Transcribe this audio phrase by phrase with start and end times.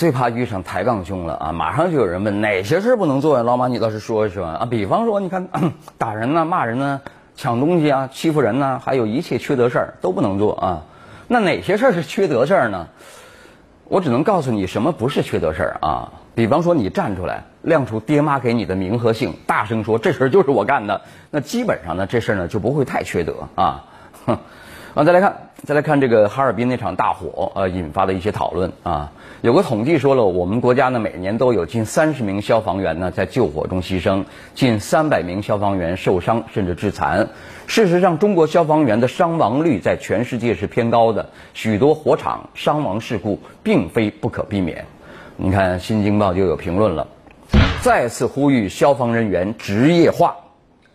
[0.00, 1.52] 最怕遇上抬杠兄了啊！
[1.52, 3.42] 马上就有人问哪些事不能做呀？
[3.42, 4.64] 老马，你倒是说一说啊！
[4.64, 5.46] 比方说，你看
[5.98, 7.02] 打人呢、骂人呢、
[7.36, 10.82] 抢东西啊、欺负人呢，还有一切缺德事儿都不能做啊。
[11.28, 12.88] 那哪些事儿是缺德事儿呢？
[13.88, 16.10] 我只能告诉你什么不是缺德事儿啊。
[16.34, 23.84] 比方说，你站出来亮出爹妈给你的名和姓，大声说这事儿就是我干的，那基本上呢，这事儿呢就不会太缺德啊。
[24.24, 24.38] 哼。
[24.92, 29.12] 啊，再来看，再来看这个哈尔滨那场大火，呃，引发的一些讨论啊。
[29.42, 37.30] 有个统计说了，我们国家呢每年都有近三十名消防员呢在救火中牺牲，近三百名消防员受伤甚至致残。
[37.66, 44.84] 事实上，中国消防员的伤亡率在全世界是偏高的，许多火场伤亡事故并非不可避免。
[45.38, 47.08] 你看，《新京报》就有评论了，
[47.80, 50.36] 再次呼吁消防人员职业化。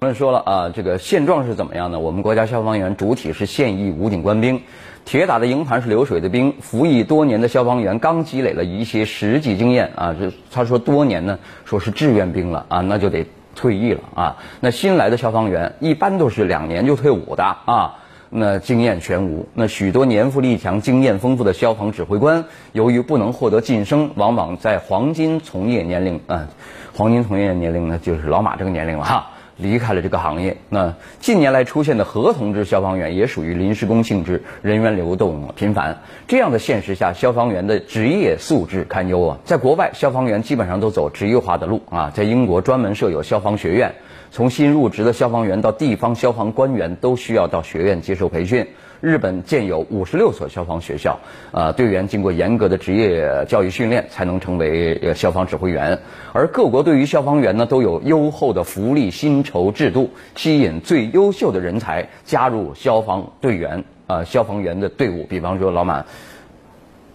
[0.00, 1.98] 我们说了啊，这个现状是怎么样呢？
[1.98, 4.62] 我们国家消防员主体是现役武警官兵，
[5.04, 6.54] 铁打的营盘是流水的兵。
[6.60, 13.26] 服役多年的消防员刚积累了一些实际经验啊，这他说多年呢，说是志愿兵了啊，那就得
[13.56, 14.36] 退役了啊。
[14.60, 17.96] 那新来的消防员一般都是两年就退伍的啊，
[18.30, 19.48] 那经验全无。
[19.52, 26.46] 那许多年富力强、经验丰富的消防指挥官，由于不能获得晋升，往往在黄金从业年龄啊，
[26.94, 29.30] 黄金从业年龄呢，就是老马这个年龄了哈。
[29.58, 30.56] 离开了这个行业。
[30.70, 35.98] 那近年来出现的合同制消防员也属于临时工性质，人员流动频繁。
[36.26, 39.38] 这样的现实下，消防员的职业素质堪忧啊！
[39.44, 42.10] 在国外，消防员基本上都走职业化的路啊。
[42.14, 43.96] 在英国，专门设有消防学院，
[44.30, 48.68] 从新入职的消防员到地方消防官员，都需要到学院接受培训。
[49.00, 51.20] 日本建有五十六所消防学校，
[51.52, 56.00] 呃，队员经过严格的职业教育训练，才能成为消防指挥员。
[56.32, 65.24] 而各国对于消防员呢，都有优厚的福利薪酬制度，吸引最优秀的人才加入消防队员啊，消防员的队伍。
[65.28, 66.04] 比方说，老马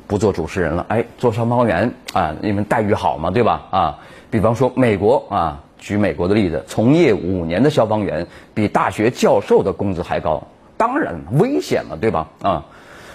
[0.08, 3.68] 不做主持人了，哎，做消防员啊，因为待遇好嘛，对吧？
[3.72, 4.00] 啊，
[4.32, 10.48] 比方说美国啊，举美国的例子，从业五年的消防员比大学教授的工资还高。
[10.78, 12.28] 当然危险了，对吧？
[12.42, 12.66] 啊，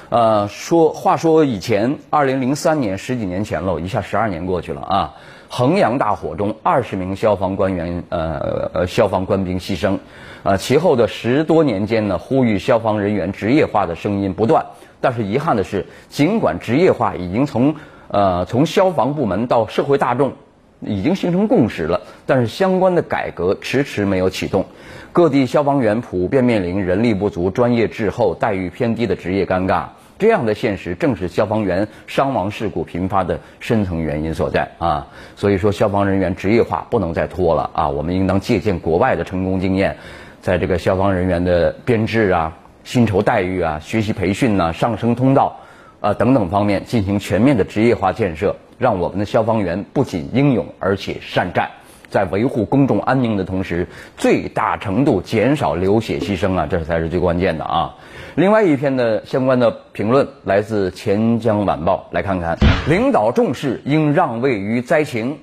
[0.09, 5.15] 呃，说话说以前，二零零三年十几年前了，一下十二年过去了啊。
[5.51, 9.99] 衡阳大火中，二十名消防官员呃呃消防官兵牺牲，
[10.43, 14.67] 呃，其后的十多年间呢，呼吁消防人员职业化的声音不断。
[15.01, 17.77] 但是遗憾的是，尽管职业化已经从
[18.09, 20.33] 呃从消防部门到社会大众。
[20.81, 24.66] 已经形成共识了，但是相关的改革迟迟没有启动，
[25.12, 29.87] 各地消防员普遍面临人力不足、专业滞后、待遇偏低的职业尴尬。
[30.19, 35.06] 这样的现实正是消防员伤亡事故频发的深层原因所在啊！
[35.37, 37.88] 所以说，消防人员职业化不能再拖了啊！
[37.88, 39.97] 我们应当借鉴国外的成功经验，
[40.41, 45.61] 在这个消防人员的编制啊、薪酬待遇啊、学习培训呐、上升通道
[46.00, 48.56] 啊等等方面进行全面的职业化建设。
[48.78, 51.69] 让我们的消防员不仅英勇，而且善战，
[52.09, 57.97] 在维护公众安宁的同时，最大程度减少流血牺牲啊，这才是最关键的啊。
[58.37, 62.56] 另外一篇的相关的评论来自《钱江晚报》，来看看，
[62.88, 65.38] 领导重视应让位于灾情，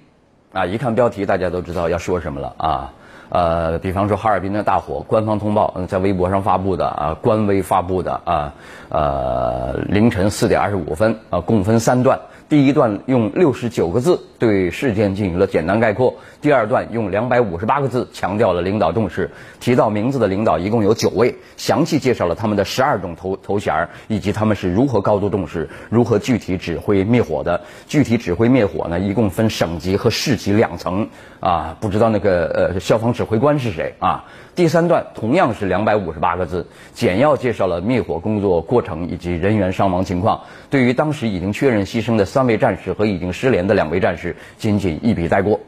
[0.54, 2.94] 啊，一看标题大家都知道要说什么了啊。
[3.28, 8.54] 呃，比方说哈尔滨的大火，官方通报在微博上发布的啊，官微发布的啊，
[8.90, 12.18] 呃，凌晨四点二十五分啊，共分三段。
[12.48, 27.62] 第一段用六十九个字对事件进行了简单概括，第二段用两百五十八个字强调了领导重视，提到名字的领导一共有九位，详细介绍了他们的十二种头头衔儿以及他们是如何高度重视、如何具体指挥灭火的。
[27.88, 34.26] 具体指挥灭火呢，一共分省级和市级两层啊，不知道那个呃消防指挥官是谁啊？
[34.54, 40.42] 第三段同样是两百五十八个字，简要介绍了灭火工作过程以及人员伤亡情况。
[40.70, 45.62] 对于当时已经确认牺牲的三位战士和已经失联的两位战士，仅仅一笔带过。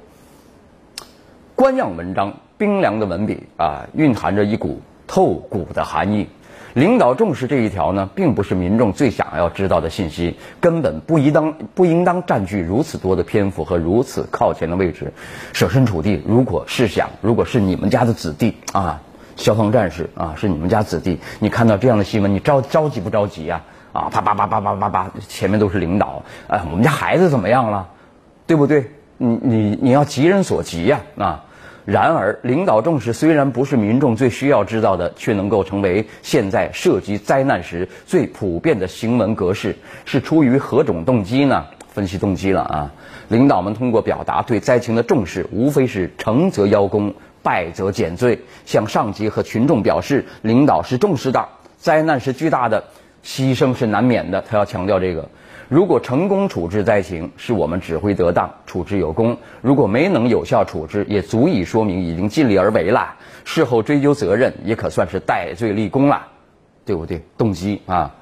[1.55, 6.27] 官样文章，冰凉的文笔啊，蕴含着一股透骨的寒意。
[6.73, 15.13] 领导重视这一条呢，并不是民众最想要知道的信息，根本不应当不应当占据如此多的篇幅和如此靠前的位置。
[15.53, 19.01] 设身处地，如果试想，如果是你们家的子弟啊，
[19.37, 23.55] 消防战士啊，是你们家子弟，你看到这样的新闻，你着着急不着急呀？
[23.55, 27.87] 啊，啊啪啪啪啪啪啪啪，前面都是领导，哎，我们家孩子怎么样了？
[28.45, 28.91] 对不对？
[29.17, 31.43] 你你你要急人所急呀啊！
[31.85, 39.75] 然而，领导重视虽然不是民众最需要知道的，却能够成为现在涉及灾难时最普遍的行文格式。
[40.05, 41.65] 是出于何种动机呢？
[41.87, 42.91] 分析动机了啊！
[43.29, 51.47] 领导们通过表达对灾情的重视，无非是成则邀功，败则减罪，向上级和群众表示领导是重视的，
[51.77, 52.83] 灾难是巨大的，
[53.27, 55.27] 牺牲是难免的，他要强调这个。
[55.67, 63.15] 如果成功处置灾情，是我们指挥得当，处置有功；如果没能有效处置，也足以说明已经尽力而为了。
[63.43, 66.27] 事后追究责任，也可算是戴罪立功了，
[66.85, 67.21] 对不对？
[67.37, 68.15] 动机啊。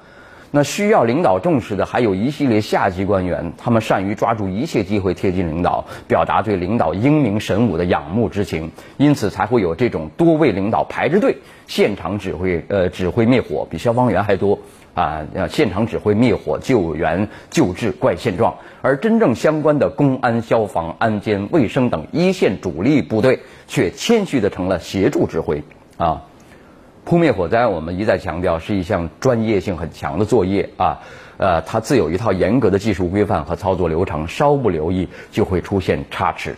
[0.50, 11.36] 那需要领导重视的，还有一系列下级官员，他们善于抓住一切机会贴近领导，表达对领导英明神武的仰慕之情，因此才会有这种多位领导排着队
[11.68, 14.58] 现场指挥，呃，指挥灭火，比消防员还多
[14.96, 15.26] 啊！
[15.50, 25.62] 现场指挥灭火、救援、救治怪现状，而真正相关的公安、消防、安监、卫生等一线主力部队，却谦虚的成了协助指挥
[25.98, 26.22] 啊。
[27.04, 31.02] 扑灭火灾，我们一再强调是一项专业性很强的作业啊，
[31.36, 36.56] 呃，它自有一套严格的技术规范和操作流程，稍不留意就会出现差池。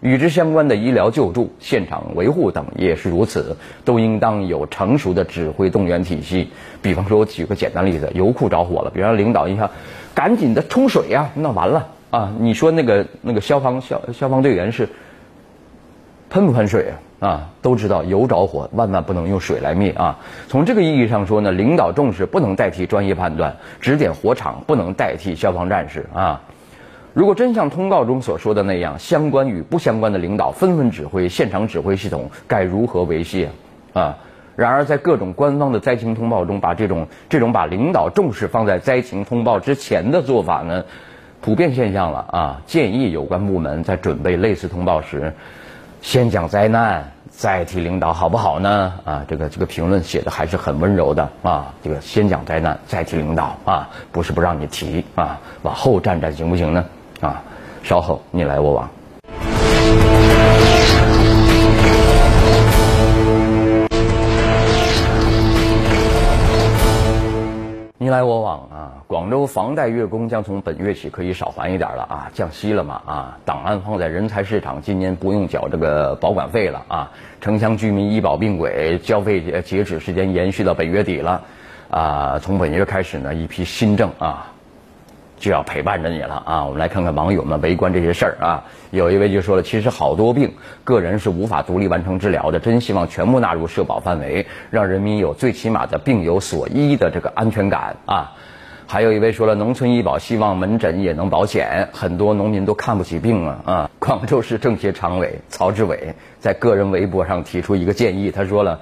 [0.00, 6.48] 与之相关的医疗救助、现场维护等也是如此，都应当有成熟的指挥动员体系。
[6.80, 9.68] 比方说，我举个简单例子，油库着火了，比方领导一下，
[10.14, 12.32] 赶紧的冲水呀，那完了啊！
[12.38, 14.88] 你说那个那个消防消消防队员是
[16.30, 16.94] 喷不喷水啊？
[17.18, 20.16] 啊，都知道油着火，万万不能用水来灭啊！
[20.46, 26.40] 从这个意义上说呢，领导重视不能代替专业判断，指点火场不能代替消防战士啊！
[27.18, 33.48] 如果真像通告中所说的那样，相关与不相关的领导纷纷指挥，现场指挥系统该如何维系
[33.92, 34.18] 啊？
[34.54, 40.84] 然而，在各种官方的灾情通报中，把这种这种把领导重视放在灾情通报之前的做法呢，
[41.40, 42.62] 普遍现象了啊！
[42.66, 45.32] 建议有关部门在准备类似通报时。
[46.00, 48.92] 先讲灾难，再提领导，好不好呢？
[49.04, 51.74] 啊，这个这个评论写的还是很温柔的啊。
[51.82, 56.84] 这个先讲灾难，再提领导啊，不是不让你提啊，往后站站行不行呢？
[57.20, 57.42] 啊，
[57.82, 58.88] 稍后你来我往。
[68.00, 68.92] 你来我往啊！
[69.08, 73.38] 广州房贷月供将从本月起可以少还一点了啊，降息了嘛啊！
[73.44, 77.10] 档案放在人才市场，今年不用缴这个保管费了啊！
[77.40, 81.42] 城乡居民医保并轨交费截止时间延续到本月底了
[81.90, 82.38] 啊！
[82.38, 84.52] 从本月开始呢，一批新政啊。
[85.38, 86.64] 就要陪伴着你了啊！
[86.64, 88.64] 我们来看看网友们围观这些事儿啊。
[88.90, 90.54] 有一位就说了，其实好多病，
[90.84, 98.32] 个人是无法独立完成治疗的，真希望全部纳入社保范围，让人民有最起码的病有所医的这个安全感啊。
[98.86, 103.90] 还有一位说了，农村医保希望门诊也能保险，很多农民都看不起病啊啊！
[104.00, 108.80] 广州市政协常委曹志伟在个人微博上提出一个建议，他说了。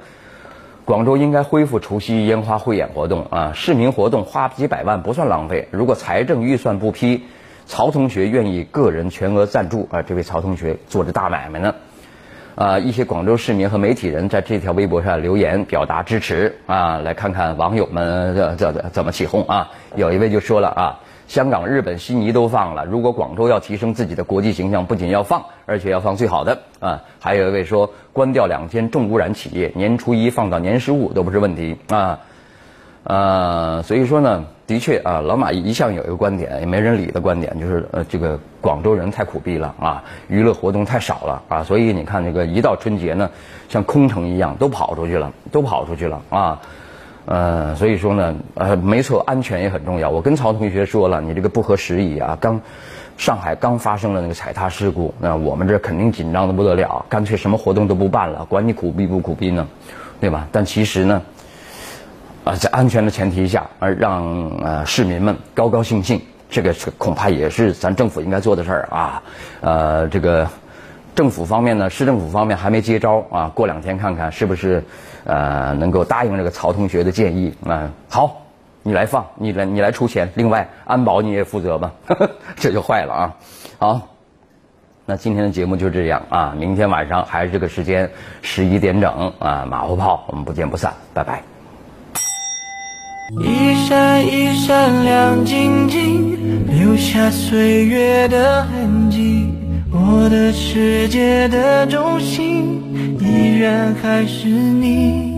[0.86, 3.50] 广州应该恢复除夕烟花汇演活动啊！
[3.56, 5.66] 市民活动花几百万不算浪费。
[5.72, 7.24] 如果财政预算不批，
[7.66, 10.02] 曹同学愿意个人全额赞助啊！
[10.02, 11.74] 这位曹同学做着大买卖呢。
[12.54, 16.98] 啊，一些广州市民和媒体人在这条微博上留言表达支持啊！
[16.98, 19.72] 来看看网友们怎怎怎么起哄啊！
[19.96, 21.00] 有一位就说了啊。
[21.26, 22.84] 香港、日本、悉尼都放了。
[22.84, 27.02] 如果广州要提升自己的国际形象，不仅要放，而且要放最好的啊！
[27.20, 32.20] 还有一位说，关掉两天重污染企业，年初一放到年十五都不是问题啊！
[33.02, 43.31] 呃，所以说呢，的确啊，老马一向有一个观点，也没人理的观点，就是呃，这个广州人太苦逼了啊，娱乐活动太少了啊，所以你看这个一到春节呢，
[43.69, 46.61] 像空城一样都跑出去了，都跑出去了啊！
[47.26, 50.08] 呃，所以说呢，呃，没错，安全也很重要。
[50.11, 52.38] 我跟曹同学说了，你这个不合时宜啊。
[52.40, 52.60] 刚，
[53.19, 59.67] 上海刚发生了那个踩踏事故，那我们这肯定紧张的不得了，干脆什么活动都不办了，管你苦逼不苦逼呢，
[60.20, 60.46] 对吧？
[60.53, 61.22] 但其实呢，
[62.44, 69.22] 啊，在安全的前提下，而让呃市民们高高兴兴，这个恐怕也是咱政府应该做的事儿啊。
[69.60, 70.48] 呃，这个。
[71.17, 74.85] 政府方面呢，市政府方面还没接招啊，过两天看看是不是，
[75.25, 77.91] 呃，能够答应这个曹同学的建议啊。
[78.11, 78.43] 好，
[78.82, 81.91] 你来放，你来你来出钱，另外安保你也负责吧，
[82.55, 83.35] 这就坏了啊。
[83.79, 84.08] 好，
[85.06, 88.11] 那今天的节目就这样啊，明天晚上还是这个时间，
[88.43, 91.43] 十一点整啊，马后炮，我们不见不散，拜拜。
[93.43, 99.66] 一闪一闪亮晶晶，留下岁月的痕迹。
[100.08, 102.81] 我的世界的中心，
[103.20, 105.35] 依然还是你。